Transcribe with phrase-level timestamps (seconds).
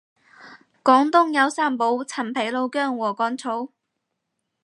[0.83, 3.71] 廣東有三寶陳皮老薑禾桿草